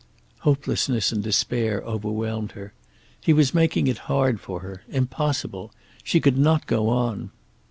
Hopelessness 0.39 1.11
and 1.11 1.21
despair 1.21 1.83
overwhelmed 1.83 2.53
her. 2.53 2.73
He 3.19 3.33
was 3.33 3.53
making 3.53 3.85
it 3.85 3.99
hard 4.09 4.39
for 4.39 4.61
her. 4.61 4.81
Impossible. 4.89 5.71
She 6.03 6.19
could 6.19 6.39
not 6.39 6.65
go 6.65 6.89
on. 6.89 7.29